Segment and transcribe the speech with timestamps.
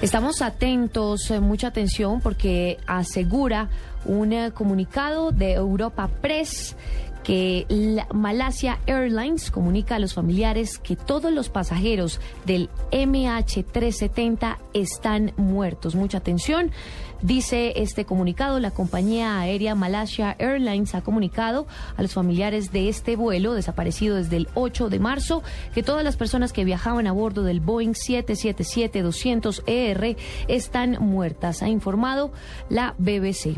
[0.00, 3.68] Estamos atentos, eh, mucha atención, porque asegura
[4.04, 6.76] un eh, comunicado de Europa Press
[7.28, 15.34] que la Malasia Airlines comunica a los familiares que todos los pasajeros del MH370 están
[15.36, 15.94] muertos.
[15.94, 16.70] Mucha atención.
[17.20, 21.66] Dice este comunicado, la compañía aérea Malasia Airlines ha comunicado
[21.98, 25.42] a los familiares de este vuelo desaparecido desde el 8 de marzo
[25.74, 30.16] que todas las personas que viajaban a bordo del Boeing 777-200ER
[30.46, 32.32] están muertas, ha informado
[32.70, 33.54] la BBC.